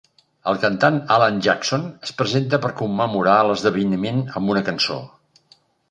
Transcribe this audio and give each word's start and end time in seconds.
El 0.51 0.55
cantant 0.61 0.95
Alan 1.15 1.37
Jackson 1.49 1.85
es 2.09 2.15
presenta 2.23 2.61
per 2.65 2.73
commemorar 2.83 3.39
l'esdeveniment 3.51 4.27
amb 4.41 4.55
una 4.57 4.69
cançó. 4.73 5.03